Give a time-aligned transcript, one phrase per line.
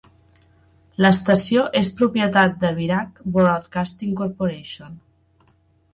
[1.05, 5.01] L'estació és propietat de Birach Broadcasting Corporation.